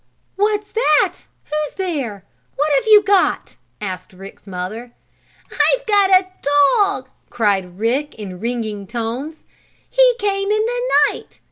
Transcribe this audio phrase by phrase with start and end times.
[0.35, 1.25] "What's that?
[1.45, 2.25] Who's there?
[2.55, 4.93] What have you got?" asked Rick's mother.
[5.51, 6.27] "I've got a
[6.79, 9.45] dog!" cried Rick in ringing tones.
[9.87, 11.39] "He came in the night.